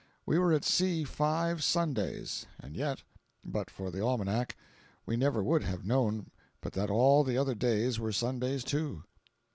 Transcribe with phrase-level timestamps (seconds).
[0.25, 3.03] We were at sea five Sundays; and yet,
[3.45, 4.57] but for the almanac,
[5.05, 9.03] we never would have known but that all the other days were Sundays too.